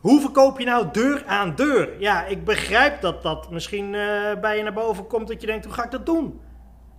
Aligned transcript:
Hoe 0.00 0.20
verkoop 0.20 0.58
je 0.58 0.64
nou 0.64 0.86
deur 0.92 1.24
aan 1.26 1.54
deur? 1.54 2.00
Ja, 2.00 2.26
ik 2.26 2.44
begrijp 2.44 3.00
dat 3.00 3.22
dat 3.22 3.50
misschien 3.50 3.94
eh, 3.94 4.40
bij 4.40 4.56
je 4.56 4.62
naar 4.62 4.72
boven 4.72 5.06
komt 5.06 5.28
dat 5.28 5.40
je 5.40 5.46
denkt, 5.46 5.64
hoe 5.64 5.74
ga 5.74 5.84
ik 5.84 5.90
dat 5.90 6.06
doen? 6.06 6.40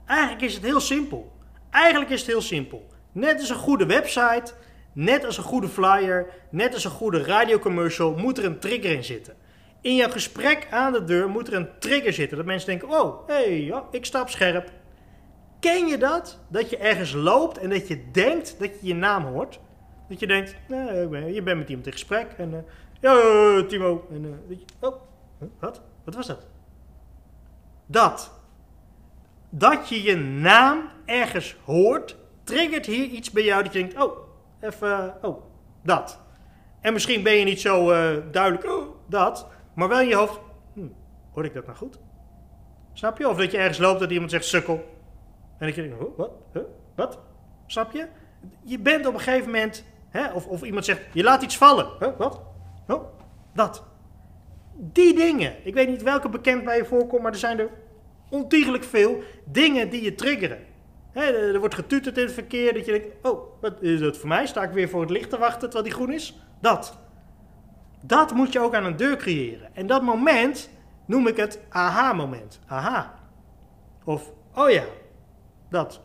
Eigenlijk 0.05 0.41
is 0.41 0.53
het 0.53 0.63
heel 0.63 0.79
simpel. 0.79 1.31
Eigenlijk 1.69 2.11
is 2.11 2.19
het 2.19 2.29
heel 2.29 2.41
simpel. 2.41 2.87
Net 3.11 3.39
als 3.39 3.49
een 3.49 3.55
goede 3.55 3.85
website, 3.85 4.53
net 4.93 5.25
als 5.25 5.37
een 5.37 5.43
goede 5.43 5.67
flyer, 5.67 6.25
net 6.49 6.73
als 6.73 6.83
een 6.83 6.91
goede 6.91 7.23
radiocommercial, 7.23 8.15
moet 8.15 8.37
er 8.37 8.45
een 8.45 8.59
trigger 8.59 8.91
in 8.91 9.03
zitten. 9.03 9.35
In 9.81 9.95
jouw 9.95 10.09
gesprek 10.09 10.67
aan 10.71 10.93
de 10.93 11.03
deur 11.03 11.29
moet 11.29 11.47
er 11.47 11.53
een 11.53 11.69
trigger 11.79 12.13
zitten. 12.13 12.37
Dat 12.37 12.45
mensen 12.45 12.69
denken, 12.69 12.89
oh, 12.89 13.27
hey, 13.27 13.73
ik 13.91 14.05
stap 14.05 14.29
scherp. 14.29 14.71
Ken 15.59 15.87
je 15.87 15.97
dat? 15.97 16.39
Dat 16.47 16.69
je 16.69 16.77
ergens 16.77 17.13
loopt 17.13 17.57
en 17.57 17.69
dat 17.69 17.87
je 17.87 18.11
denkt 18.11 18.55
dat 18.59 18.69
je 18.81 18.87
je 18.87 18.95
naam 18.95 19.25
hoort. 19.25 19.59
Dat 20.09 20.19
je 20.19 20.27
denkt, 20.27 20.55
nee, 20.67 21.33
je 21.33 21.43
bent 21.43 21.57
met 21.57 21.69
iemand 21.69 21.85
in 21.85 21.91
gesprek. 21.91 22.27
En, 22.37 22.51
uh, 22.51 22.57
ja, 22.99 23.65
Timo. 23.67 24.07
En, 24.11 24.23
uh, 24.23 24.31
weet 24.47 24.59
je, 24.59 24.65
oh, 24.79 24.95
wat? 25.59 25.81
Wat 26.03 26.15
was 26.15 26.27
dat? 26.27 26.47
Dat. 27.85 28.31
Dat 29.49 29.89
je 29.89 30.03
je 30.03 30.15
naam 30.15 30.89
ergens 31.05 31.57
hoort, 31.65 32.15
triggert 32.43 32.85
hier 32.85 33.05
iets 33.05 33.31
bij 33.31 33.43
jou 33.43 33.63
dat 33.63 33.73
je 33.73 33.79
denkt, 33.79 34.01
oh, 34.01 34.17
even, 34.59 35.15
oh, 35.21 35.43
dat. 35.83 36.19
En 36.81 36.93
misschien 36.93 37.23
ben 37.23 37.33
je 37.33 37.45
niet 37.45 37.61
zo 37.61 37.91
uh, 37.91 38.17
duidelijk, 38.31 38.65
oh, 38.65 38.95
dat. 39.05 39.47
Maar 39.73 39.87
wel 39.87 39.99
in 39.99 40.07
je 40.07 40.15
hoofd, 40.15 40.39
hm, 40.73 40.87
hoor 41.33 41.45
ik 41.45 41.53
dat 41.53 41.65
nou 41.65 41.77
goed? 41.77 41.99
Snap 42.93 43.17
je? 43.17 43.29
Of 43.29 43.37
dat 43.37 43.51
je 43.51 43.57
ergens 43.57 43.77
loopt 43.77 43.99
dat 43.99 44.11
iemand 44.11 44.31
zegt 44.31 44.45
sukkel. 44.45 44.75
En 45.57 45.65
dat 45.67 45.75
je 45.75 45.81
denkt, 45.81 46.03
oh, 46.03 46.17
wat? 46.17 46.31
Huh? 46.53 46.63
Wat? 46.95 47.19
Snap 47.67 47.91
je? 47.91 48.07
Je 48.63 48.79
bent 48.79 49.05
op 49.05 49.13
een 49.13 49.19
gegeven 49.19 49.45
moment, 49.45 49.85
hè, 50.09 50.33
of, 50.33 50.47
of 50.47 50.61
iemand 50.61 50.85
zegt, 50.85 51.01
je 51.13 51.23
laat 51.23 51.41
iets 51.41 51.57
vallen. 51.57 51.87
Huh? 51.99 52.17
Wat? 52.17 52.41
Dat. 53.53 53.83
Die 54.75 55.15
dingen. 55.15 55.55
Ik 55.63 55.73
weet 55.73 55.87
niet 55.87 56.03
welke 56.03 56.29
bekend 56.29 56.63
bij 56.63 56.77
je 56.77 56.85
voorkomt, 56.85 57.21
maar 57.21 57.31
er 57.31 57.37
zijn 57.37 57.59
er 57.59 57.69
ontiegelijk 58.29 58.83
veel 58.83 59.23
dingen 59.45 59.89
die 59.89 60.03
je 60.03 60.15
triggeren. 60.15 60.67
Er 61.13 61.59
wordt 61.59 61.75
getuterd 61.75 62.17
in 62.17 62.23
het 62.23 62.33
verkeer, 62.33 62.73
dat 62.73 62.85
je 62.85 62.91
denkt, 62.91 63.07
oh, 63.21 63.61
wat 63.61 63.81
is 63.81 63.99
dat 63.99 64.17
voor 64.17 64.27
mij? 64.27 64.45
Sta 64.45 64.63
ik 64.63 64.71
weer 64.71 64.89
voor 64.89 65.01
het 65.01 65.09
licht 65.09 65.29
te 65.29 65.37
wachten 65.37 65.59
terwijl 65.59 65.83
die 65.83 65.93
groen 65.93 66.13
is? 66.13 66.39
Dat. 66.61 66.97
Dat 68.01 68.33
moet 68.33 68.53
je 68.53 68.59
ook 68.59 68.75
aan 68.75 68.85
een 68.85 68.95
deur 68.95 69.17
creëren. 69.17 69.75
En 69.75 69.87
dat 69.87 70.01
moment 70.01 70.69
noem 71.05 71.27
ik 71.27 71.37
het 71.37 71.59
aha-moment. 71.69 72.59
Aha. 72.67 73.13
Of, 74.03 74.31
oh 74.55 74.69
ja, 74.69 74.83
dat. 75.69 76.01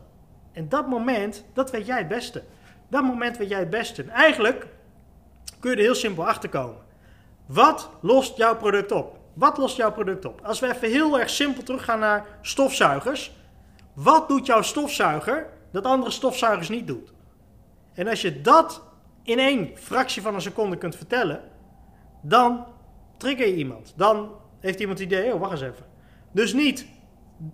En 0.51 0.69
dat 0.69 0.87
moment, 0.87 1.45
dat 1.53 1.71
weet 1.71 1.85
jij 1.85 1.97
het 1.97 2.07
beste. 2.07 2.43
Dat 2.87 3.03
moment 3.03 3.37
weet 3.37 3.49
jij 3.49 3.59
het 3.59 3.69
beste. 3.69 4.01
En 4.01 4.09
eigenlijk 4.09 4.67
kun 5.59 5.71
je 5.71 5.77
er 5.77 5.83
heel 5.83 5.95
simpel 5.95 6.27
achter 6.27 6.49
komen. 6.49 6.84
Wat 7.45 7.89
lost 8.01 8.37
jouw 8.37 8.55
product 8.55 8.91
op? 8.91 9.19
Wat 9.33 9.57
lost 9.57 9.77
jouw 9.77 9.91
product 9.91 10.25
op? 10.25 10.41
Als 10.43 10.59
we 10.59 10.73
even 10.73 10.89
heel 10.89 11.19
erg 11.19 11.29
simpel 11.29 11.63
teruggaan 11.63 11.99
naar 11.99 12.25
stofzuigers. 12.41 13.31
Wat 13.93 14.27
doet 14.27 14.45
jouw 14.45 14.61
stofzuiger 14.61 15.47
dat 15.71 15.85
andere 15.85 16.11
stofzuigers 16.11 16.69
niet 16.69 16.87
doet? 16.87 17.13
En 17.93 18.07
als 18.07 18.21
je 18.21 18.41
dat 18.41 18.83
in 19.23 19.39
één 19.39 19.69
fractie 19.75 20.21
van 20.21 20.33
een 20.33 20.41
seconde 20.41 20.77
kunt 20.77 20.95
vertellen, 20.95 21.41
dan 22.21 22.65
trigger 23.17 23.47
je 23.47 23.55
iemand. 23.55 23.93
Dan 23.95 24.31
heeft 24.59 24.79
iemand 24.79 24.99
het 24.99 25.07
idee, 25.07 25.33
oh 25.33 25.39
wacht 25.39 25.51
eens 25.51 25.61
even. 25.61 25.85
Dus 26.31 26.53
niet 26.53 26.85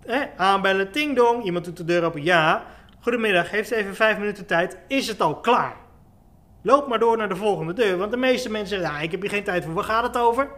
hè, 0.00 0.24
aanbellen, 0.36 0.92
ting 0.92 1.16
dong, 1.16 1.44
iemand 1.44 1.64
doet 1.64 1.76
de 1.76 1.84
deur 1.84 2.04
open, 2.04 2.22
ja. 2.22 2.64
Goedemiddag, 3.00 3.50
heeft 3.50 3.70
even 3.70 3.94
vijf 3.94 4.18
minuten 4.18 4.46
tijd, 4.46 4.78
is 4.88 5.08
het 5.08 5.20
al 5.20 5.36
klaar? 5.40 5.76
Loop 6.62 6.88
maar 6.88 6.98
door 6.98 7.16
naar 7.16 7.28
de 7.28 7.36
volgende 7.36 7.72
deur, 7.72 7.98
want 7.98 8.10
de 8.10 8.16
meeste 8.16 8.50
mensen 8.50 8.78
zeggen, 8.78 8.96
ja, 8.96 9.02
ik 9.02 9.10
heb 9.10 9.20
hier 9.20 9.30
geen 9.30 9.44
tijd 9.44 9.64
voor, 9.64 9.74
waar 9.74 9.84
gaat 9.84 10.02
het 10.02 10.16
over? 10.16 10.48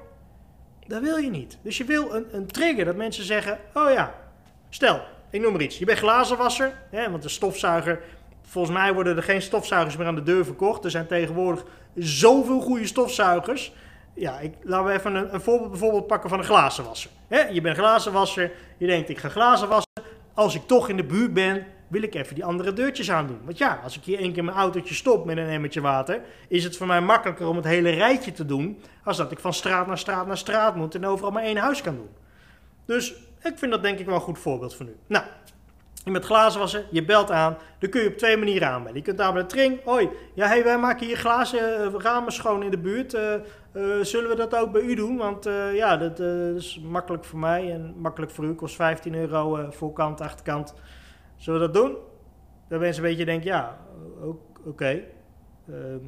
Dat 0.86 1.02
wil 1.02 1.16
je 1.16 1.30
niet. 1.30 1.58
Dus 1.62 1.78
je 1.78 1.84
wil 1.84 2.14
een, 2.14 2.26
een 2.32 2.46
trigger, 2.46 2.84
dat 2.84 2.96
mensen 2.96 3.24
zeggen, 3.24 3.58
oh 3.74 3.90
ja, 3.90 4.14
stel, 4.68 5.00
ik 5.30 5.40
noem 5.40 5.52
maar 5.52 5.62
iets, 5.62 5.78
je 5.78 5.84
bent 5.84 5.98
glazenwasser, 5.98 6.72
hè, 6.90 7.10
want 7.10 7.22
de 7.22 7.28
stofzuiger, 7.28 8.00
volgens 8.42 8.76
mij 8.76 8.94
worden 8.94 9.16
er 9.16 9.22
geen 9.22 9.42
stofzuigers 9.42 9.96
meer 9.96 10.06
aan 10.06 10.14
de 10.14 10.22
deur 10.22 10.44
verkocht. 10.44 10.84
Er 10.84 10.90
zijn 10.90 11.06
tegenwoordig 11.06 11.64
zoveel 11.94 12.60
goede 12.60 12.86
stofzuigers 12.86 13.72
ja, 14.14 14.38
ik, 14.38 14.54
laten 14.62 14.86
we 14.86 14.92
even 14.92 15.14
een, 15.14 15.34
een 15.34 15.40
voorbeeld 15.40 15.70
bijvoorbeeld 15.70 16.06
pakken 16.06 16.30
van 16.30 16.38
een 16.38 16.44
glazenwasser. 16.44 17.10
He, 17.28 17.40
je 17.40 17.60
bent 17.60 17.76
glazenwasser, 17.76 18.50
je 18.76 18.86
denkt 18.86 19.08
ik 19.08 19.18
ga 19.18 19.28
glazen 19.28 19.68
wassen. 19.68 19.92
Als 20.34 20.54
ik 20.54 20.66
toch 20.66 20.88
in 20.88 20.96
de 20.96 21.04
buurt 21.04 21.32
ben, 21.32 21.66
wil 21.94 22.02
ik 22.02 22.14
even 22.14 22.34
die 22.34 22.44
andere 22.44 22.72
deurtjes 22.72 23.10
aandoen. 23.10 23.40
Want 23.44 23.58
ja, 23.58 23.80
als 23.82 23.96
ik 23.96 24.04
hier 24.04 24.18
één 24.18 24.32
keer 24.32 24.44
mijn 24.44 24.56
autootje 24.56 24.94
stop 24.94 25.24
met 25.24 25.36
een 25.36 25.48
emmertje 25.48 25.80
water, 25.80 26.20
is 26.48 26.64
het 26.64 26.76
voor 26.76 26.86
mij 26.86 27.00
makkelijker 27.00 27.46
om 27.46 27.56
het 27.56 27.64
hele 27.64 27.90
rijtje 27.90 28.32
te 28.32 28.46
doen, 28.46 28.80
als 29.04 29.16
dat 29.16 29.32
ik 29.32 29.38
van 29.38 29.54
straat 29.54 29.86
naar 29.86 29.98
straat 29.98 30.26
naar 30.26 30.38
straat 30.38 30.76
moet 30.76 30.94
en 30.94 31.06
overal 31.06 31.30
maar 31.30 31.42
één 31.42 31.56
huis 31.56 31.80
kan 31.80 31.94
doen. 31.94 32.10
Dus 32.86 33.14
ik 33.42 33.58
vind 33.58 33.70
dat 33.70 33.82
denk 33.82 33.98
ik 33.98 34.06
wel 34.06 34.14
een 34.14 34.20
goed 34.20 34.38
voorbeeld 34.38 34.74
voor 34.74 34.86
nu. 34.86 34.96
Nou, 35.06 35.24
je 36.04 36.10
met 36.10 36.24
glazen 36.24 36.60
wassen, 36.60 36.84
je 36.90 37.04
belt 37.04 37.30
aan. 37.30 37.56
Dan 37.78 37.90
kun 37.90 38.02
je 38.02 38.08
op 38.08 38.16
twee 38.16 38.36
manieren 38.36 38.68
aanbellen. 38.68 38.96
Je 38.96 39.02
kunt 39.02 39.20
aanbellen, 39.20 39.48
Tring, 39.48 39.84
hoi, 39.84 40.08
ja, 40.34 40.46
hey, 40.46 40.64
wij 40.64 40.78
maken 40.78 41.06
hier 41.06 41.16
glazen 41.16 41.80
uh, 41.80 42.00
ramen 42.00 42.32
schoon 42.32 42.62
in 42.62 42.70
de 42.70 42.78
buurt. 42.78 43.14
Uh, 43.14 43.34
uh, 43.74 44.02
zullen 44.02 44.30
we 44.30 44.36
dat 44.36 44.56
ook 44.56 44.72
bij 44.72 44.82
u 44.82 44.94
doen? 44.94 45.16
Want 45.16 45.44
ja, 45.74 45.96
dat, 45.96 46.20
is 46.56 46.80
makkelijk 46.84 47.24
voor 47.24 47.38
mij 47.38 47.72
en 47.72 47.94
makkelijk 47.96 48.32
voor 48.32 48.44
u. 48.44 48.54
Kost 48.54 48.74
15 48.74 49.14
euro 49.14 49.66
voorkant, 49.70 50.20
achterkant. 50.20 50.74
Zullen 51.36 51.60
we 51.60 51.66
dat 51.66 51.74
doen? 51.74 51.96
Dan 52.68 52.80
mensen 52.80 53.02
een 53.02 53.08
beetje 53.08 53.24
denken, 53.24 53.46
ja, 53.46 53.78
oké. 54.64 55.02
Ehm, 55.68 56.04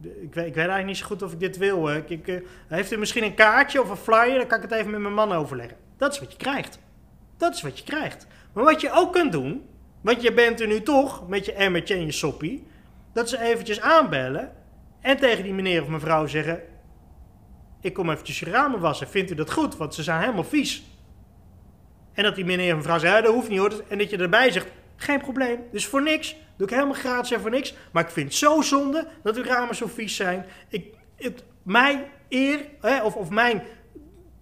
ik 0.00 0.34
weet, 0.34 0.46
ik 0.46 0.54
weet, 0.54 0.56
eigenlijk 0.56 0.86
niet 0.86 0.96
zo 0.96 1.06
goed 1.06 1.22
of 1.22 1.32
ik 1.32 1.40
dit 1.40 1.56
wil. 1.56 1.88
Ik, 1.88 2.10
ik, 2.10 2.42
heeft 2.68 2.92
u 2.92 2.96
misschien 2.96 3.24
een 3.24 3.34
kaartje 3.34 3.82
of 3.82 3.90
een 3.90 3.96
flyer? 3.96 4.38
Dan 4.38 4.46
kan 4.46 4.56
ik 4.56 4.70
het 4.70 4.72
even 4.72 4.90
met 4.90 5.00
mijn 5.00 5.14
man 5.14 5.32
overleggen. 5.32 5.76
Dat 5.96 6.12
is 6.12 6.20
wat 6.20 6.32
je 6.32 6.38
krijgt. 6.38 6.78
Dat 7.36 7.54
is 7.54 7.62
wat 7.62 7.78
je 7.78 7.84
krijgt. 7.84 8.26
Maar 8.52 8.64
wat 8.64 8.80
je 8.80 8.92
ook 8.92 9.12
kunt 9.12 9.32
doen, 9.32 9.66
want 10.00 10.22
je 10.22 10.32
bent 10.32 10.60
er 10.60 10.66
nu 10.66 10.82
toch 10.82 11.28
met 11.28 11.44
je 11.44 11.52
emmertje 11.52 11.94
en 11.94 12.04
je 12.04 12.12
soppie, 12.12 12.66
dat 13.12 13.28
ze 13.28 13.40
eventjes 13.40 13.80
aanbellen 13.80 14.52
en 15.00 15.16
tegen 15.16 15.42
die 15.42 15.52
meneer 15.54 15.82
of 15.82 15.88
mevrouw 15.88 16.26
zeggen: 16.26 16.62
Ik 17.80 17.94
kom 17.94 18.10
eventjes 18.10 18.40
je 18.40 18.50
ramen 18.50 18.80
wassen. 18.80 19.08
Vindt 19.08 19.30
u 19.30 19.34
dat 19.34 19.52
goed? 19.52 19.76
Want 19.76 19.94
ze 19.94 20.02
zijn 20.02 20.20
helemaal 20.20 20.44
vies. 20.44 20.82
En 22.18 22.24
dat 22.24 22.34
die 22.34 22.44
meneer 22.44 22.76
of 22.76 22.86
mevrouw 22.86 23.22
Dat 23.22 23.32
hoeft 23.32 23.48
niet 23.48 23.58
hoor. 23.58 23.72
En 23.88 23.98
dat 23.98 24.10
je 24.10 24.16
erbij 24.16 24.50
zegt: 24.50 24.66
Geen 24.96 25.20
probleem. 25.20 25.60
Dus 25.72 25.86
voor 25.86 26.02
niks. 26.02 26.36
Doe 26.56 26.66
ik 26.66 26.72
helemaal 26.72 26.94
gratis 26.94 27.30
en 27.30 27.40
voor 27.40 27.50
niks. 27.50 27.74
Maar 27.92 28.02
ik 28.02 28.10
vind 28.10 28.26
het 28.26 28.36
zo 28.36 28.60
zonde 28.60 29.06
dat 29.22 29.36
uw 29.36 29.42
ramen 29.42 29.74
zo 29.74 29.86
vies 29.86 30.16
zijn. 30.16 30.46
Ik, 30.68 30.94
het, 31.16 31.42
mijn 31.62 32.04
eer, 32.28 32.60
hè, 32.80 33.02
of, 33.02 33.14
of 33.14 33.30
mijn 33.30 33.62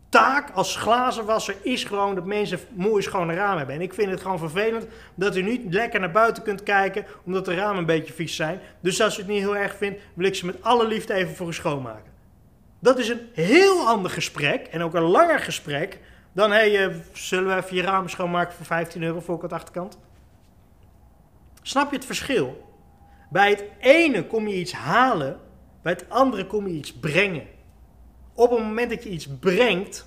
taak 0.08 0.50
als 0.50 0.76
glazenwasser 0.76 1.54
is 1.62 1.84
gewoon 1.84 2.14
dat 2.14 2.24
mensen 2.24 2.58
mooi 2.74 3.02
schone 3.02 3.34
ramen 3.34 3.58
hebben. 3.58 3.74
En 3.74 3.80
ik 3.80 3.94
vind 3.94 4.10
het 4.10 4.20
gewoon 4.20 4.38
vervelend 4.38 4.86
dat 5.14 5.36
u 5.36 5.42
niet 5.42 5.74
lekker 5.74 6.00
naar 6.00 6.10
buiten 6.10 6.42
kunt 6.42 6.62
kijken 6.62 7.04
omdat 7.24 7.44
de 7.44 7.54
ramen 7.54 7.78
een 7.78 7.86
beetje 7.86 8.12
vies 8.12 8.36
zijn. 8.36 8.60
Dus 8.80 9.00
als 9.00 9.16
u 9.16 9.20
het 9.20 9.30
niet 9.30 9.40
heel 9.42 9.56
erg 9.56 9.76
vindt, 9.76 10.00
wil 10.14 10.26
ik 10.26 10.34
ze 10.34 10.46
met 10.46 10.62
alle 10.62 10.86
liefde 10.86 11.14
even 11.14 11.34
voor 11.34 11.48
u 11.48 11.52
schoonmaken. 11.52 12.12
Dat 12.78 12.98
is 12.98 13.08
een 13.08 13.28
heel 13.32 13.86
ander 13.86 14.10
gesprek 14.10 14.66
en 14.66 14.82
ook 14.82 14.94
een 14.94 15.02
langer 15.02 15.38
gesprek 15.38 15.98
dan 16.36 16.52
uh, 16.52 16.88
zullen 17.12 17.56
we 17.56 17.62
even 17.62 17.76
je 17.76 17.82
ramen 17.82 18.10
schoonmaken 18.10 18.54
voor 18.54 18.66
15 18.66 19.02
euro 19.02 19.20
voorkant 19.20 19.52
achterkant? 19.52 19.98
Snap 21.62 21.90
je 21.90 21.96
het 21.96 22.06
verschil? 22.06 22.74
Bij 23.30 23.50
het 23.50 23.64
ene 23.80 24.26
kom 24.26 24.48
je 24.48 24.56
iets 24.56 24.72
halen, 24.72 25.40
bij 25.82 25.92
het 25.92 26.10
andere 26.10 26.46
kom 26.46 26.66
je 26.66 26.74
iets 26.74 26.98
brengen 26.98 27.54
op 28.36 28.50
het 28.50 28.58
moment 28.58 28.90
dat 28.90 29.02
je 29.02 29.08
iets 29.08 29.28
brengt, 29.38 30.06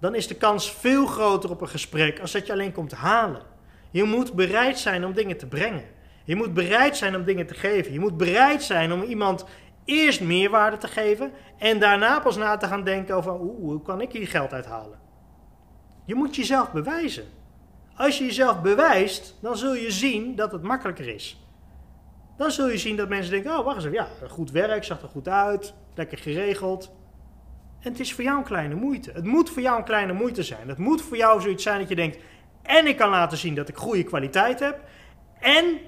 dan 0.00 0.14
is 0.14 0.26
de 0.26 0.34
kans 0.34 0.72
veel 0.72 1.06
groter 1.06 1.50
op 1.50 1.60
een 1.60 1.68
gesprek 1.68 2.20
als 2.20 2.32
dat 2.32 2.46
je 2.46 2.52
alleen 2.52 2.72
komt 2.72 2.92
halen. 2.92 3.42
Je 3.90 4.04
moet 4.04 4.32
bereid 4.32 4.78
zijn 4.78 5.04
om 5.04 5.12
dingen 5.12 5.36
te 5.36 5.46
brengen. 5.46 5.84
Je 6.24 6.36
moet 6.36 6.54
bereid 6.54 6.96
zijn 6.96 7.16
om 7.16 7.24
dingen 7.24 7.46
te 7.46 7.54
geven. 7.54 7.92
Je 7.92 8.00
moet 8.00 8.16
bereid 8.16 8.62
zijn 8.62 8.92
om 8.92 9.02
iemand 9.02 9.44
eerst 9.84 10.20
meerwaarde 10.20 10.76
te 10.76 10.88
geven 10.88 11.32
en 11.58 11.78
daarna 11.78 12.20
pas 12.20 12.36
na 12.36 12.56
te 12.56 12.66
gaan 12.66 12.84
denken 12.84 13.14
over 13.14 13.32
hoe 13.32 13.82
kan 13.82 14.00
ik 14.00 14.12
hier 14.12 14.28
geld 14.28 14.52
uithalen. 14.52 14.98
Je 16.10 16.16
moet 16.16 16.36
jezelf 16.36 16.72
bewijzen. 16.72 17.24
Als 17.96 18.18
je 18.18 18.24
jezelf 18.24 18.60
bewijst, 18.60 19.36
dan 19.40 19.56
zul 19.56 19.74
je 19.74 19.90
zien 19.90 20.36
dat 20.36 20.52
het 20.52 20.62
makkelijker 20.62 21.08
is. 21.08 21.46
Dan 22.36 22.50
zul 22.50 22.68
je 22.68 22.78
zien 22.78 22.96
dat 22.96 23.08
mensen 23.08 23.30
denken, 23.32 23.58
oh 23.58 23.64
wacht 23.64 23.76
eens 23.76 23.84
even, 23.84 23.96
ja, 23.96 24.08
goed 24.28 24.50
werk, 24.50 24.84
zag 24.84 25.02
er 25.02 25.08
goed 25.08 25.28
uit, 25.28 25.74
lekker 25.94 26.18
geregeld. 26.18 26.90
En 27.80 27.90
het 27.90 28.00
is 28.00 28.14
voor 28.14 28.24
jou 28.24 28.38
een 28.38 28.44
kleine 28.44 28.74
moeite. 28.74 29.10
Het 29.10 29.24
moet 29.24 29.50
voor 29.50 29.62
jou 29.62 29.78
een 29.78 29.84
kleine 29.84 30.12
moeite 30.12 30.42
zijn. 30.42 30.68
Het 30.68 30.78
moet 30.78 31.02
voor 31.02 31.16
jou 31.16 31.40
zoiets 31.40 31.62
zijn 31.62 31.78
dat 31.78 31.88
je 31.88 31.96
denkt: 31.96 32.18
en 32.62 32.86
ik 32.86 32.96
kan 32.96 33.10
laten 33.10 33.38
zien 33.38 33.54
dat 33.54 33.68
ik 33.68 33.76
goede 33.76 34.04
kwaliteit 34.04 34.60
heb. 34.60 34.80
En 35.40 35.78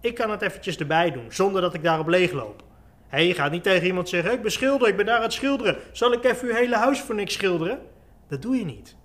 ik 0.00 0.14
kan 0.14 0.30
het 0.30 0.42
eventjes 0.42 0.76
erbij 0.76 1.10
doen, 1.10 1.26
zonder 1.28 1.60
dat 1.60 1.74
ik 1.74 1.82
daarop 1.82 2.08
leegloop. 2.08 2.62
Hey, 3.08 3.26
je 3.26 3.34
gaat 3.34 3.50
niet 3.50 3.62
tegen 3.62 3.86
iemand 3.86 4.08
zeggen: 4.08 4.32
ik 4.32 4.42
ben 4.42 4.52
schilder, 4.52 4.88
ik 4.88 4.96
ben 4.96 5.06
daar 5.06 5.16
aan 5.16 5.22
het 5.22 5.32
schilderen. 5.32 5.76
Zal 5.92 6.12
ik 6.12 6.24
even 6.24 6.48
uw 6.48 6.54
hele 6.54 6.76
huis 6.76 7.00
voor 7.00 7.14
niks 7.14 7.32
schilderen? 7.32 7.78
Dat 8.28 8.42
doe 8.42 8.56
je 8.56 8.64
niet. 8.64 9.00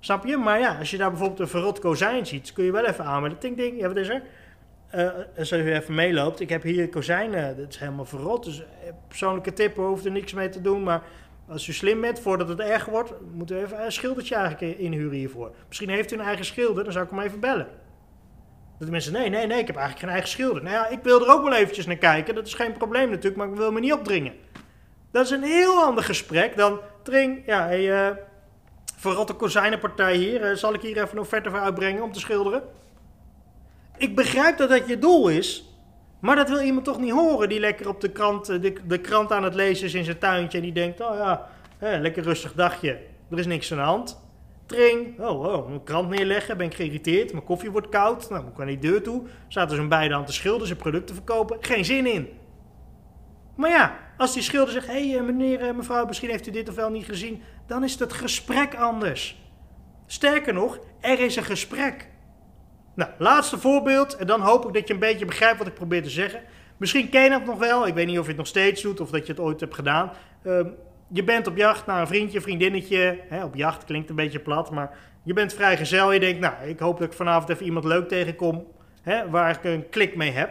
Snap 0.00 0.26
je? 0.26 0.36
Maar 0.36 0.58
ja, 0.58 0.78
als 0.78 0.90
je 0.90 0.96
daar 0.96 1.10
bijvoorbeeld 1.10 1.40
een 1.40 1.48
verrot 1.48 1.78
kozijn 1.78 2.26
ziet, 2.26 2.52
kun 2.52 2.64
je 2.64 2.72
wel 2.72 2.86
even 2.86 3.04
aanmelden. 3.04 3.38
Ting, 3.38 3.56
ding, 3.56 3.80
ja, 3.80 3.88
wat 3.88 3.96
is 3.96 4.08
er? 4.08 4.22
uh, 4.94 5.10
als 5.38 5.48
je 5.48 5.74
even 5.74 5.94
meeloopt, 5.94 6.40
ik 6.40 6.48
heb 6.48 6.62
hier 6.62 6.88
kozijnen, 6.88 7.56
dat 7.56 7.68
is 7.68 7.76
helemaal 7.76 8.04
verrot. 8.04 8.44
Dus 8.44 8.62
persoonlijke 9.08 9.52
tip, 9.52 9.76
hoeft 9.76 10.04
er 10.04 10.10
niks 10.10 10.32
mee 10.32 10.48
te 10.48 10.60
doen. 10.60 10.82
Maar 10.82 11.02
als 11.48 11.66
u 11.66 11.72
slim 11.72 12.00
bent, 12.00 12.20
voordat 12.20 12.48
het 12.48 12.60
erger 12.60 12.92
wordt, 12.92 13.12
moet 13.32 13.50
u 13.50 13.56
even 13.56 13.84
een 13.84 13.92
schildertje 13.92 14.34
eigenlijk 14.34 14.78
inhuren 14.78 15.16
hiervoor. 15.16 15.54
Misschien 15.68 15.88
heeft 15.88 16.12
u 16.12 16.16
een 16.16 16.24
eigen 16.24 16.44
schilder, 16.44 16.84
dan 16.84 16.92
zou 16.92 17.04
ik 17.04 17.10
hem 17.10 17.20
even 17.20 17.40
bellen. 17.40 17.68
Dat 18.78 18.86
de 18.86 18.92
mensen, 18.92 19.12
nee, 19.12 19.28
nee, 19.28 19.46
nee, 19.46 19.58
ik 19.58 19.66
heb 19.66 19.76
eigenlijk 19.76 19.98
geen 19.98 20.14
eigen 20.14 20.28
schilder. 20.28 20.62
Nou 20.62 20.74
ja, 20.74 20.88
ik 20.88 21.02
wil 21.02 21.20
er 21.20 21.32
ook 21.32 21.42
wel 21.42 21.54
eventjes 21.54 21.86
naar 21.86 21.96
kijken, 21.96 22.34
dat 22.34 22.46
is 22.46 22.54
geen 22.54 22.72
probleem 22.72 23.10
natuurlijk, 23.10 23.36
maar 23.36 23.48
ik 23.48 23.56
wil 23.56 23.72
me 23.72 23.80
niet 23.80 23.92
opdringen. 23.92 24.32
Dat 25.10 25.24
is 25.24 25.30
een 25.30 25.42
heel 25.42 25.82
ander 25.82 26.04
gesprek 26.04 26.56
dan, 26.56 26.80
Tring, 27.02 27.42
ja, 27.46 27.66
hey, 27.66 28.08
uh, 28.08 28.16
verrotte 28.98 29.32
kozijnenpartij 29.32 30.16
hier, 30.16 30.56
zal 30.56 30.74
ik 30.74 30.80
hier 30.80 30.96
even 30.96 31.10
een 31.12 31.18
offerte 31.18 31.50
voor 31.50 31.58
uitbrengen 31.58 32.02
om 32.02 32.12
te 32.12 32.20
schilderen? 32.20 32.62
Ik 33.96 34.16
begrijp 34.16 34.56
dat 34.58 34.68
dat 34.68 34.88
je 34.88 34.98
doel 34.98 35.28
is, 35.28 35.64
maar 36.20 36.36
dat 36.36 36.48
wil 36.48 36.60
iemand 36.60 36.84
toch 36.84 36.98
niet 36.98 37.12
horen 37.12 37.48
die 37.48 37.60
lekker 37.60 37.88
op 37.88 38.00
de 38.00 38.10
krant, 38.10 38.48
eh, 38.48 38.60
de, 38.60 38.72
de 38.86 38.98
krant 38.98 39.32
aan 39.32 39.44
het 39.44 39.54
lezen 39.54 39.86
is 39.86 39.94
in 39.94 40.04
zijn 40.04 40.18
tuintje 40.18 40.58
en 40.58 40.64
die 40.64 40.72
denkt, 40.72 41.00
oh 41.00 41.16
ja, 41.16 41.48
hè, 41.78 41.98
lekker 41.98 42.22
rustig 42.22 42.52
dagje, 42.52 42.98
er 43.30 43.38
is 43.38 43.46
niks 43.46 43.72
aan 43.72 43.78
de 43.78 43.84
hand. 43.84 44.26
Tring, 44.66 45.20
oh, 45.20 45.44
oh, 45.44 45.70
een 45.70 45.84
krant 45.84 46.08
neerleggen, 46.08 46.56
ben 46.56 46.66
ik 46.66 46.74
geïrriteerd, 46.74 47.32
mijn 47.32 47.44
koffie 47.44 47.70
wordt 47.70 47.88
koud, 47.88 48.30
nou 48.30 48.46
ik 48.46 48.56
naar 48.56 48.66
die 48.66 48.78
deur 48.78 49.02
toe, 49.02 49.22
zaten 49.48 49.76
ze 49.76 49.86
beide 49.86 50.14
aan 50.14 50.24
te 50.24 50.32
schilderen, 50.32 50.66
zijn 50.66 50.78
producten 50.78 51.14
verkopen, 51.14 51.56
geen 51.60 51.84
zin 51.84 52.06
in. 52.06 52.28
Maar 53.54 53.70
ja, 53.70 53.98
als 54.16 54.34
die 54.34 54.42
schilder 54.42 54.72
zegt, 54.72 54.86
hé 54.86 55.08
hey, 55.08 55.18
eh, 55.18 55.24
meneer, 55.24 55.60
eh, 55.60 55.74
mevrouw, 55.74 56.06
misschien 56.06 56.30
heeft 56.30 56.46
u 56.46 56.50
dit 56.50 56.68
of 56.68 56.74
wel 56.74 56.90
niet 56.90 57.04
gezien, 57.04 57.42
dan 57.68 57.84
is 57.84 57.98
het 57.98 58.12
gesprek 58.12 58.74
anders. 58.74 59.40
Sterker 60.06 60.52
nog, 60.52 60.78
er 61.00 61.20
is 61.20 61.36
een 61.36 61.44
gesprek. 61.44 62.08
Nou, 62.94 63.10
laatste 63.18 63.58
voorbeeld. 63.58 64.16
En 64.16 64.26
dan 64.26 64.40
hoop 64.40 64.66
ik 64.66 64.74
dat 64.74 64.88
je 64.88 64.94
een 64.94 65.00
beetje 65.00 65.24
begrijpt 65.24 65.58
wat 65.58 65.66
ik 65.66 65.74
probeer 65.74 66.02
te 66.02 66.10
zeggen. 66.10 66.40
Misschien 66.76 67.08
ken 67.08 67.22
je 67.22 67.30
het 67.30 67.44
nog 67.44 67.58
wel. 67.58 67.86
Ik 67.86 67.94
weet 67.94 68.06
niet 68.06 68.18
of 68.18 68.22
je 68.22 68.28
het 68.28 68.38
nog 68.38 68.46
steeds 68.46 68.82
doet 68.82 69.00
of 69.00 69.10
dat 69.10 69.26
je 69.26 69.32
het 69.32 69.40
ooit 69.40 69.60
hebt 69.60 69.74
gedaan. 69.74 70.12
Ehm, 70.44 70.66
je 71.08 71.24
bent 71.24 71.46
op 71.46 71.56
jacht 71.56 71.86
naar 71.86 72.00
een 72.00 72.06
vriendje, 72.06 72.40
vriendinnetje. 72.40 73.20
Hè, 73.28 73.44
op 73.44 73.54
jacht 73.54 73.84
klinkt 73.84 74.10
een 74.10 74.16
beetje 74.16 74.38
plat, 74.38 74.70
maar 74.70 74.98
je 75.22 75.32
bent 75.32 75.54
vrijgezel. 75.54 76.12
Je 76.12 76.20
denkt, 76.20 76.40
nou, 76.40 76.54
ik 76.66 76.78
hoop 76.78 76.98
dat 76.98 77.06
ik 77.06 77.16
vanavond 77.16 77.48
even 77.48 77.64
iemand 77.64 77.84
leuk 77.84 78.08
tegenkom 78.08 78.66
hè, 79.02 79.30
waar 79.30 79.50
ik 79.50 79.64
een 79.64 79.88
klik 79.88 80.16
mee 80.16 80.30
heb. 80.30 80.50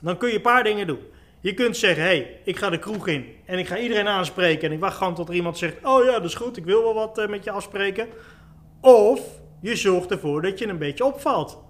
Dan 0.00 0.16
kun 0.16 0.28
je 0.28 0.34
een 0.34 0.40
paar 0.40 0.64
dingen 0.64 0.86
doen. 0.86 1.00
Je 1.46 1.54
kunt 1.54 1.76
zeggen, 1.76 2.02
hé, 2.02 2.08
hey, 2.08 2.40
ik 2.44 2.56
ga 2.56 2.70
de 2.70 2.78
kroeg 2.78 3.08
in 3.08 3.26
en 3.44 3.58
ik 3.58 3.66
ga 3.66 3.78
iedereen 3.78 4.08
aanspreken. 4.08 4.68
En 4.68 4.74
ik 4.74 4.80
wacht 4.80 4.96
gewoon 4.96 5.14
tot 5.14 5.28
er 5.28 5.34
iemand 5.34 5.58
zegt, 5.58 5.76
oh 5.84 6.04
ja, 6.04 6.12
dat 6.12 6.24
is 6.24 6.34
goed, 6.34 6.56
ik 6.56 6.64
wil 6.64 6.82
wel 6.82 6.94
wat 6.94 7.18
uh, 7.18 7.28
met 7.28 7.44
je 7.44 7.50
afspreken. 7.50 8.08
Of 8.80 9.20
je 9.60 9.76
zorgt 9.76 10.10
ervoor 10.10 10.42
dat 10.42 10.58
je 10.58 10.68
een 10.68 10.78
beetje 10.78 11.04
opvalt. 11.04 11.62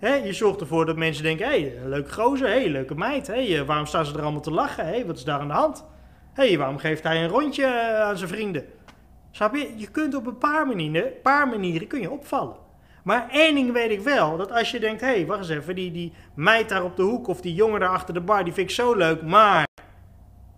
je 0.00 0.32
zorgt 0.32 0.60
ervoor 0.60 0.86
dat 0.86 0.96
mensen 0.96 1.22
denken: 1.22 1.46
hé, 1.46 1.60
hey, 1.60 1.88
leuke 1.88 2.12
gozer, 2.12 2.48
hey, 2.48 2.68
leuke 2.68 2.94
meid. 2.94 3.26
Hey, 3.26 3.58
eh, 3.58 3.66
waarom 3.66 3.86
staan 3.86 4.06
ze 4.06 4.14
er 4.14 4.22
allemaal 4.22 4.40
te 4.40 4.50
lachen? 4.50 4.86
Hey, 4.86 5.06
wat 5.06 5.16
is 5.16 5.24
daar 5.24 5.40
aan 5.40 5.48
de 5.48 5.54
hand? 5.54 5.84
hey, 6.32 6.58
waarom 6.58 6.78
geeft 6.78 7.02
hij 7.02 7.22
een 7.22 7.28
rondje 7.28 7.64
eh, 7.64 8.00
aan 8.00 8.18
zijn 8.18 8.30
vrienden? 8.30 8.64
Snap 9.30 9.54
je? 9.54 9.74
Je 9.76 9.90
kunt 9.90 10.14
op 10.14 10.26
een 10.26 10.38
paar 10.38 10.66
manieren, 10.66 11.12
paar 11.22 11.48
manieren 11.48 11.88
kun 11.88 12.00
je 12.00 12.10
opvallen. 12.10 12.56
Maar 13.04 13.28
één 13.30 13.54
ding 13.54 13.72
weet 13.72 13.90
ik 13.90 14.00
wel: 14.00 14.36
dat 14.36 14.52
als 14.52 14.70
je 14.70 14.80
denkt: 14.80 15.00
hé, 15.00 15.06
hey, 15.06 15.26
wacht 15.26 15.38
eens 15.38 15.48
even, 15.48 15.74
die, 15.74 15.92
die 15.92 16.12
meid 16.34 16.68
daar 16.68 16.84
op 16.84 16.96
de 16.96 17.02
hoek 17.02 17.28
of 17.28 17.40
die 17.40 17.54
jongen 17.54 17.80
daar 17.80 17.88
achter 17.88 18.14
de 18.14 18.20
bar, 18.20 18.44
die 18.44 18.52
vind 18.52 18.68
ik 18.68 18.74
zo 18.74 18.94
leuk, 18.94 19.22
maar 19.22 19.66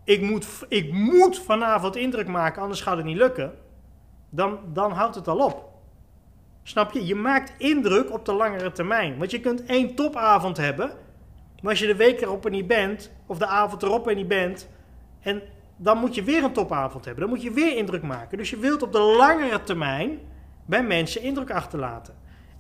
ik 0.05 0.21
moet, 0.21 0.47
ik 0.69 0.93
moet 0.93 1.39
vanavond 1.39 1.97
indruk 1.97 2.29
maken, 2.29 2.63
anders 2.63 2.81
gaat 2.81 2.97
het 2.97 3.07
niet 3.07 3.17
lukken. 3.17 3.53
Dan, 4.31 4.59
dan 4.73 4.93
houdt 4.93 5.15
het 5.15 5.29
al 5.29 5.39
op. 5.39 5.69
Snap 6.63 6.93
je? 6.93 7.07
Je 7.07 7.15
maakt 7.15 7.55
indruk 7.59 8.13
op 8.13 8.25
de 8.25 8.33
langere 8.33 8.73
termijn. 8.73 9.19
Want 9.19 9.31
je 9.31 9.41
kunt 9.41 9.65
één 9.65 9.95
topavond 9.95 10.57
hebben. 10.57 10.91
Maar 11.63 11.71
als 11.71 11.81
je 11.81 11.87
de 11.87 11.97
week 11.97 12.21
erop 12.21 12.45
er 12.45 12.51
niet 12.51 12.67
bent, 12.67 13.11
of 13.27 13.39
de 13.39 13.47
avond 13.47 13.83
erop 13.83 14.09
er 14.09 14.15
niet 14.15 14.29
bent, 14.29 14.69
en 15.21 15.43
dan 15.77 15.99
moet 15.99 16.15
je 16.15 16.23
weer 16.23 16.45
een 16.45 16.53
topavond 16.53 17.05
hebben. 17.05 17.23
Dan 17.23 17.33
moet 17.33 17.43
je 17.43 17.51
weer 17.51 17.77
indruk 17.77 18.03
maken. 18.03 18.39
Dus 18.39 18.51
je 18.51 18.59
wilt 18.59 18.83
op 18.83 18.93
de 18.93 19.01
langere 19.01 19.63
termijn 19.63 20.19
bij 20.67 20.83
mensen 20.83 21.23
indruk 21.23 21.51
achterlaten. 21.51 22.15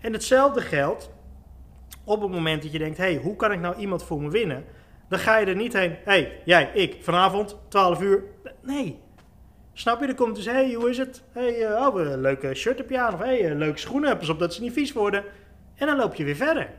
En 0.06 0.12
hetzelfde 0.12 0.60
geldt 0.60 1.10
op 2.04 2.20
het 2.20 2.30
moment 2.30 2.62
dat 2.62 2.72
je 2.72 2.78
denkt: 2.78 2.96
hey, 2.98 3.16
hoe 3.16 3.36
kan 3.36 3.52
ik 3.52 3.60
nou 3.60 3.76
iemand 3.76 4.02
voor 4.04 4.22
me 4.22 4.30
winnen? 4.30 4.64
Dan 5.08 5.18
ga 5.18 5.38
je 5.38 5.46
er 5.46 5.56
niet 5.56 5.72
heen. 5.72 5.96
Hey, 6.04 6.40
jij, 6.44 6.70
ik, 6.74 6.96
vanavond, 7.00 7.56
12 7.68 8.00
uur. 8.00 8.22
Nee, 8.62 8.98
Snap 9.72 10.00
je? 10.00 10.06
Er 10.06 10.14
komt 10.14 10.36
dus, 10.36 10.44
hey, 10.44 10.72
hoe 10.72 10.90
is 10.90 10.98
het? 10.98 11.22
hey, 11.32 11.70
uh, 11.70 11.86
oh, 11.86 12.00
een 12.00 12.20
leuke 12.20 12.54
shirt 12.54 12.78
heb 12.78 12.90
je 12.90 13.00
aan. 13.00 13.14
Of 13.14 13.20
hey, 13.20 13.54
leuke 13.54 13.78
schoenen. 13.78 14.18
Pas 14.18 14.28
op 14.28 14.38
dat 14.38 14.54
ze 14.54 14.62
niet 14.62 14.72
vies 14.72 14.92
worden. 14.92 15.24
En 15.74 15.86
dan 15.86 15.96
loop 15.96 16.14
je 16.14 16.24
weer 16.24 16.36
verder. 16.36 16.70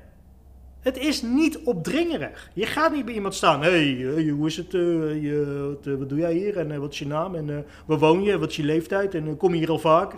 Het 0.80 0.97
is 0.97 1.21
niet 1.21 1.57
opdringerig. 1.57 2.50
Je 2.53 2.65
gaat 2.65 2.94
niet 2.94 3.06
bij 3.06 3.13
iemand 3.13 3.35
staan. 3.35 3.62
Hey, 3.62 4.13
hoe 4.30 4.47
is 4.47 4.57
het? 4.57 4.73
Wat, 4.73 5.97
wat, 5.97 6.09
doe 6.09 6.19
jij 6.19 6.33
hier? 6.33 6.57
En 6.57 6.80
wat 6.80 6.91
is 6.91 7.00
je 7.00 7.07
naam? 7.07 7.35
En 7.35 7.65
waar 7.85 8.00
woon 8.00 8.23
je? 8.23 8.38
Wat 8.38 8.50
is 8.50 8.56
je 8.56 8.63
leeftijd? 8.63 9.15
En 9.15 9.38
kom 9.38 9.53
je 9.53 9.59
hier 9.59 9.69
al 9.69 9.80
vaak? 9.80 10.15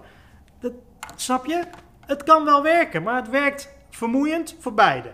Dat, 0.59 0.73
snap 1.15 1.45
je? 1.45 1.63
Het 2.09 2.23
kan 2.23 2.45
wel 2.45 2.63
werken, 2.63 3.03
maar 3.03 3.15
het 3.15 3.29
werkt 3.29 3.75
vermoeiend 3.89 4.55
voor 4.59 4.73
beide. 4.73 5.11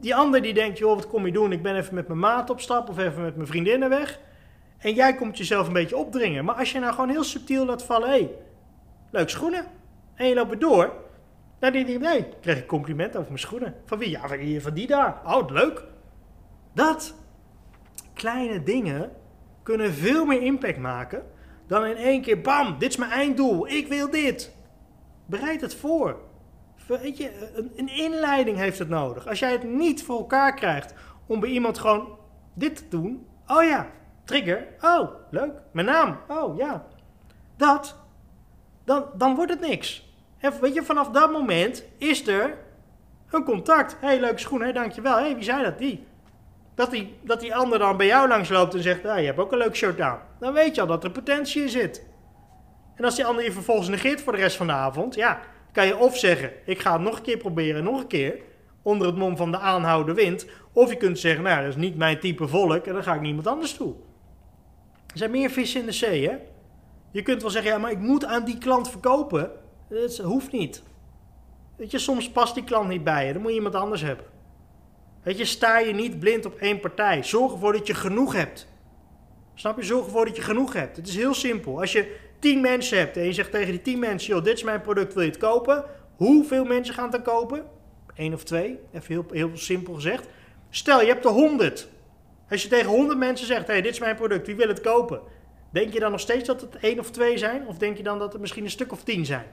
Die, 0.00 0.14
ander 0.14 0.42
die 0.42 0.54
denkt, 0.54 0.78
joh, 0.78 0.94
wat 0.94 1.06
kom 1.06 1.26
je 1.26 1.32
doen? 1.32 1.52
Ik 1.52 1.62
ben 1.62 1.76
even 1.76 1.94
met 1.94 2.08
mijn 2.08 2.18
maat 2.18 2.50
op 2.50 2.60
stap 2.60 2.88
of 2.88 2.98
even 2.98 3.22
met 3.22 3.36
mijn 3.36 3.48
vriendinnen 3.48 3.88
weg. 3.88 4.20
En 4.78 4.94
jij 4.94 5.14
komt 5.14 5.38
jezelf 5.38 5.66
een 5.66 5.72
beetje 5.72 5.96
opdringen. 5.96 6.44
Maar 6.44 6.54
als 6.54 6.72
je 6.72 6.78
nou 6.78 6.94
gewoon 6.94 7.08
heel 7.08 7.24
subtiel 7.24 7.64
laat 7.64 7.82
vallen, 7.84 8.08
hé, 8.08 8.14
hey, 8.14 8.30
leuk 9.10 9.28
schoenen. 9.28 9.64
En 10.14 10.26
je 10.26 10.34
loopt 10.34 10.60
door. 10.60 10.92
Dan 11.58 11.72
denk 11.72 11.88
je, 11.88 11.98
nee, 11.98 12.28
krijg 12.40 12.58
ik 12.58 12.66
compliment 12.66 13.16
over 13.16 13.28
mijn 13.28 13.38
schoenen. 13.38 13.74
Van 13.84 13.98
wie? 13.98 14.10
Ja, 14.10 14.28
van, 14.28 14.60
van 14.60 14.74
die 14.74 14.86
daar. 14.86 15.20
Oh, 15.24 15.50
leuk. 15.50 15.84
Dat. 16.72 17.14
Kleine 18.14 18.62
dingen 18.62 19.12
kunnen 19.62 19.92
veel 19.92 20.24
meer 20.24 20.42
impact 20.42 20.78
maken 20.78 21.22
dan 21.66 21.86
in 21.86 21.96
één 21.96 22.22
keer, 22.22 22.40
bam, 22.40 22.78
dit 22.78 22.88
is 22.88 22.96
mijn 22.96 23.10
einddoel. 23.10 23.68
Ik 23.68 23.88
wil 23.88 24.10
dit. 24.10 24.56
Bereid 25.28 25.60
het 25.60 25.74
voor. 25.74 26.16
Weet 26.86 27.16
je, 27.16 27.54
een, 27.54 27.72
een 27.76 27.88
inleiding 27.88 28.56
heeft 28.56 28.78
het 28.78 28.88
nodig. 28.88 29.28
Als 29.28 29.38
jij 29.38 29.52
het 29.52 29.64
niet 29.64 30.02
voor 30.02 30.18
elkaar 30.18 30.54
krijgt 30.54 30.94
om 31.26 31.40
bij 31.40 31.50
iemand 31.50 31.78
gewoon 31.78 32.18
dit 32.54 32.76
te 32.76 32.88
doen. 32.88 33.26
Oh 33.46 33.62
ja, 33.62 33.90
Trigger. 34.28 34.66
Oh, 34.80 35.10
leuk. 35.30 35.52
Mijn 35.72 35.86
naam. 35.86 36.18
Oh, 36.28 36.56
ja. 36.56 36.86
Dat. 37.56 37.96
Dan, 38.84 39.04
dan 39.14 39.34
wordt 39.34 39.50
het 39.50 39.60
niks. 39.60 40.12
En 40.38 40.52
weet 40.60 40.74
je, 40.74 40.82
vanaf 40.82 41.10
dat 41.10 41.32
moment 41.32 41.84
is 41.98 42.26
er 42.26 42.58
een 43.30 43.44
contact. 43.44 43.96
Hé, 44.00 44.06
hey, 44.06 44.20
leuke 44.20 44.38
schoen. 44.38 44.62
Hé, 44.62 44.72
dankjewel. 44.72 45.16
Hé, 45.16 45.24
hey, 45.24 45.34
wie 45.34 45.44
zei 45.44 45.62
dat? 45.62 45.78
Die. 45.78 46.06
Dat 46.74 46.90
die, 46.90 47.18
dat 47.22 47.40
die 47.40 47.54
ander 47.54 47.78
dan 47.78 47.96
bij 47.96 48.06
jou 48.06 48.28
langs 48.28 48.48
loopt 48.48 48.74
en 48.74 48.82
zegt, 48.82 49.06
ah, 49.06 49.18
je 49.18 49.26
hebt 49.26 49.38
ook 49.38 49.52
een 49.52 49.58
leuk 49.58 49.76
shirt 49.76 50.00
aan. 50.00 50.20
Dan 50.40 50.52
weet 50.52 50.74
je 50.74 50.80
al 50.80 50.86
dat 50.86 51.04
er 51.04 51.10
potentie 51.10 51.62
in 51.62 51.68
zit. 51.68 52.06
En 52.98 53.04
als 53.04 53.14
die 53.14 53.24
ander 53.24 53.44
je 53.44 53.52
vervolgens 53.52 53.88
negeert 53.88 54.20
voor 54.20 54.32
de 54.32 54.38
rest 54.38 54.56
van 54.56 54.66
de 54.66 54.72
avond, 54.72 55.14
ja, 55.14 55.40
kan 55.72 55.86
je 55.86 55.96
of 55.96 56.18
zeggen, 56.18 56.52
ik 56.64 56.80
ga 56.80 56.92
het 56.92 57.02
nog 57.02 57.16
een 57.16 57.22
keer 57.22 57.36
proberen, 57.36 57.84
nog 57.84 58.00
een 58.00 58.06
keer, 58.06 58.38
onder 58.82 59.06
het 59.06 59.16
mom 59.16 59.36
van 59.36 59.50
de 59.50 59.58
aanhouden 59.58 60.14
wind. 60.14 60.46
Of 60.72 60.90
je 60.90 60.96
kunt 60.96 61.18
zeggen, 61.18 61.42
nou, 61.42 61.60
dat 61.60 61.68
is 61.68 61.76
niet 61.76 61.96
mijn 61.96 62.20
type 62.20 62.48
volk 62.48 62.86
en 62.86 62.92
dan 62.92 63.02
ga 63.02 63.14
ik 63.14 63.20
niemand 63.20 63.46
anders 63.46 63.74
toe. 63.74 63.94
Er 65.06 65.18
zijn 65.18 65.30
meer 65.30 65.50
vissen 65.50 65.80
in 65.80 65.86
de 65.86 65.92
zee, 65.92 66.28
hè? 66.28 66.36
Je 67.10 67.22
kunt 67.22 67.42
wel 67.42 67.50
zeggen, 67.50 67.70
ja, 67.70 67.78
maar 67.78 67.90
ik 67.90 67.98
moet 67.98 68.24
aan 68.24 68.44
die 68.44 68.58
klant 68.58 68.90
verkopen. 68.90 69.50
Dat 69.88 70.16
hoeft 70.16 70.52
niet. 70.52 70.82
Weet 71.76 71.90
je, 71.90 71.98
soms 71.98 72.30
past 72.30 72.54
die 72.54 72.64
klant 72.64 72.88
niet 72.88 73.04
bij 73.04 73.26
je. 73.26 73.32
Dan 73.32 73.42
moet 73.42 73.50
je 73.50 73.56
iemand 73.56 73.74
anders 73.74 74.02
hebben. 74.02 74.26
Weet 75.22 75.38
je, 75.38 75.44
sta 75.44 75.78
je 75.78 75.92
niet 75.92 76.18
blind 76.18 76.46
op 76.46 76.54
één 76.54 76.80
partij. 76.80 77.22
Zorg 77.22 77.52
ervoor 77.52 77.72
dat 77.72 77.86
je 77.86 77.94
genoeg 77.94 78.32
hebt. 78.32 78.68
Snap 79.54 79.76
je? 79.76 79.82
Zorg 79.82 80.04
ervoor 80.04 80.24
dat 80.26 80.36
je 80.36 80.42
genoeg 80.42 80.72
hebt. 80.72 80.96
Het 80.96 81.08
is 81.08 81.16
heel 81.16 81.34
simpel. 81.34 81.80
Als 81.80 81.92
je 81.92 82.16
tien 82.38 82.60
mensen 82.60 82.98
hebt 82.98 83.16
en 83.16 83.24
je 83.24 83.32
zegt 83.32 83.50
tegen 83.50 83.70
die 83.70 83.82
tien 83.82 83.98
mensen, 83.98 84.34
joh, 84.34 84.44
dit 84.44 84.56
is 84.56 84.62
mijn 84.62 84.80
product, 84.80 85.14
wil 85.14 85.22
je 85.22 85.28
het 85.28 85.38
kopen? 85.38 85.84
Hoeveel 86.16 86.64
mensen 86.64 86.94
gaan 86.94 87.12
het 87.12 87.24
dan 87.24 87.34
kopen? 87.34 87.64
Eén 88.14 88.34
of 88.34 88.44
twee, 88.44 88.78
even 88.92 89.14
heel, 89.14 89.26
heel 89.30 89.50
simpel 89.54 89.94
gezegd. 89.94 90.26
Stel, 90.70 91.00
je 91.00 91.06
hebt 91.06 91.24
er 91.24 91.30
honderd. 91.30 91.88
Als 92.50 92.62
je 92.62 92.68
tegen 92.68 92.90
100 92.90 93.18
mensen 93.18 93.46
zegt: 93.46 93.66
hey, 93.66 93.82
dit 93.82 93.92
is 93.92 93.98
mijn 93.98 94.16
product, 94.16 94.46
wie 94.46 94.56
wil 94.56 94.68
het 94.68 94.80
kopen? 94.80 95.20
Denk 95.70 95.92
je 95.92 96.00
dan 96.00 96.10
nog 96.10 96.20
steeds 96.20 96.46
dat 96.46 96.60
het 96.60 96.76
één 96.76 96.98
of 96.98 97.10
twee 97.10 97.38
zijn? 97.38 97.66
Of 97.66 97.78
denk 97.78 97.96
je 97.96 98.02
dan 98.02 98.18
dat 98.18 98.32
het 98.32 98.40
misschien 98.40 98.64
een 98.64 98.70
stuk 98.70 98.92
of 98.92 99.02
tien 99.02 99.26
zijn? 99.26 99.46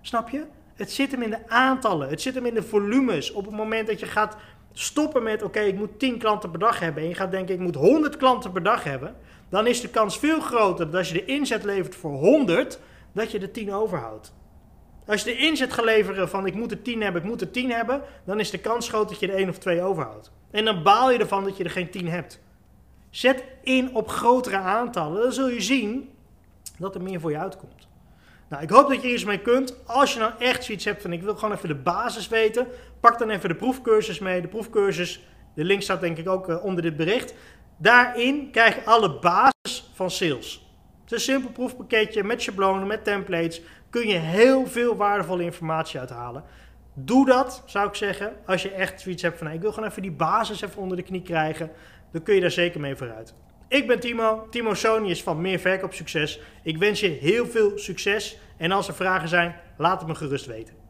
Snap 0.00 0.28
je? 0.28 0.44
Het 0.74 0.92
zit 0.92 1.10
hem 1.10 1.22
in 1.22 1.30
de 1.30 1.48
aantallen, 1.48 2.08
het 2.08 2.20
zit 2.20 2.34
hem 2.34 2.46
in 2.46 2.54
de 2.54 2.62
volumes. 2.62 3.32
Op 3.32 3.44
het 3.44 3.54
moment 3.54 3.86
dat 3.86 4.00
je 4.00 4.06
gaat 4.06 4.36
stoppen 4.74 5.22
met: 5.22 5.42
oké, 5.42 5.60
ik 5.60 5.76
moet 5.76 5.98
10 5.98 6.18
klanten 6.18 6.50
per 6.50 6.58
dag 6.58 6.78
hebben. 6.78 7.02
En 7.02 7.08
je 7.08 7.14
gaat 7.14 7.30
denken: 7.30 7.54
ik 7.54 7.60
moet 7.60 7.74
100 7.74 8.16
klanten 8.16 8.52
per 8.52 8.62
dag 8.62 8.84
hebben. 8.84 9.16
Dan 9.48 9.66
is 9.66 9.80
de 9.80 9.88
kans 9.88 10.18
veel 10.18 10.40
groter 10.40 10.86
dat 10.86 10.94
als 10.94 11.08
je 11.08 11.14
de 11.14 11.24
inzet 11.24 11.64
levert 11.64 11.94
voor 11.94 12.12
100, 12.12 12.78
dat 13.12 13.30
je 13.30 13.38
de 13.38 13.50
10 13.50 13.72
overhoudt. 13.72 14.32
Als 15.06 15.22
je 15.22 15.30
de 15.30 15.36
inzet 15.36 15.72
gaat 15.72 15.84
leveren 15.84 16.28
van 16.28 16.46
ik 16.46 16.54
moet 16.54 16.70
er 16.70 16.82
10 16.82 17.02
hebben, 17.02 17.22
ik 17.22 17.28
moet 17.28 17.40
er 17.40 17.50
10 17.50 17.70
hebben, 17.70 18.02
dan 18.24 18.40
is 18.40 18.50
de 18.50 18.58
kans 18.58 18.88
groot 18.88 19.08
dat 19.08 19.20
je 19.20 19.28
er 19.28 19.34
1 19.34 19.48
of 19.48 19.58
2 19.58 19.82
overhoudt. 19.82 20.32
En 20.50 20.64
dan 20.64 20.82
baal 20.82 21.10
je 21.10 21.18
ervan 21.18 21.44
dat 21.44 21.56
je 21.56 21.64
er 21.64 21.70
geen 21.70 21.90
10 21.90 22.08
hebt. 22.08 22.40
Zet 23.10 23.44
in 23.62 23.94
op 23.94 24.08
grotere 24.08 24.56
aantallen, 24.56 25.22
dan 25.22 25.32
zul 25.32 25.48
je 25.48 25.60
zien 25.60 26.10
dat 26.78 26.94
er 26.94 27.02
meer 27.02 27.20
voor 27.20 27.30
je 27.30 27.38
uitkomt. 27.38 27.88
Nou, 28.48 28.62
ik 28.62 28.70
hoop 28.70 28.88
dat 28.88 29.02
je 29.02 29.08
er 29.08 29.14
iets 29.14 29.24
mee 29.24 29.40
kunt. 29.40 29.86
Als 29.86 30.12
je 30.12 30.18
nou 30.18 30.32
echt 30.38 30.64
zoiets 30.64 30.84
hebt 30.84 31.02
van 31.02 31.12
ik 31.12 31.22
wil 31.22 31.34
gewoon 31.34 31.54
even 31.54 31.68
de 31.68 31.74
basis 31.74 32.28
weten, 32.28 32.66
pak 33.00 33.18
dan 33.18 33.30
even 33.30 33.48
de 33.48 33.54
proefcursus 33.54 34.18
mee. 34.18 34.40
De 34.40 34.48
proefcursus, 34.48 35.26
de 35.54 35.64
link 35.64 35.82
staat 35.82 36.00
denk 36.00 36.18
ik 36.18 36.28
ook 36.28 36.48
eh, 36.48 36.64
onder 36.64 36.82
dit 36.82 36.96
bericht. 36.96 37.34
Daarin 37.76 38.50
krijg 38.50 38.74
je 38.74 38.84
alle 38.84 39.18
basis 39.18 39.90
van 39.94 40.10
sales. 40.10 40.68
Het 41.02 41.12
is 41.12 41.26
een 41.26 41.32
simpel 41.34 41.50
proefpakketje 41.50 42.24
met 42.24 42.42
schablonen, 42.42 42.86
met 42.86 43.04
templates. 43.04 43.62
Kun 43.90 44.08
je 44.08 44.18
heel 44.18 44.66
veel 44.66 44.96
waardevolle 44.96 45.42
informatie 45.42 46.00
uithalen. 46.00 46.44
Doe 46.94 47.26
dat, 47.26 47.62
zou 47.66 47.88
ik 47.88 47.94
zeggen. 47.94 48.32
Als 48.46 48.62
je 48.62 48.70
echt 48.70 49.00
zoiets 49.00 49.22
hebt 49.22 49.36
van, 49.36 49.44
nou, 49.46 49.58
ik 49.58 49.62
wil 49.62 49.72
gewoon 49.72 49.88
even 49.88 50.02
die 50.02 50.12
basis 50.12 50.60
even 50.60 50.82
onder 50.82 50.96
de 50.96 51.02
knie 51.02 51.22
krijgen. 51.22 51.70
Dan 52.12 52.22
kun 52.22 52.34
je 52.34 52.40
daar 52.40 52.50
zeker 52.50 52.80
mee 52.80 52.96
vooruit. 52.96 53.34
Ik 53.74 53.86
ben 53.86 54.00
Timo. 54.00 54.46
Timo 54.50 54.74
Sony 54.74 55.10
is 55.10 55.22
van 55.22 55.40
Meer 55.40 55.58
Verkoop 55.58 55.92
Succes. 55.92 56.40
Ik 56.62 56.78
wens 56.78 57.00
je 57.00 57.08
heel 57.08 57.46
veel 57.46 57.78
succes. 57.78 58.38
En 58.56 58.72
als 58.72 58.88
er 58.88 58.94
vragen 58.94 59.28
zijn, 59.28 59.56
laat 59.76 59.98
het 59.98 60.08
me 60.08 60.14
gerust 60.14 60.46
weten. 60.46 60.83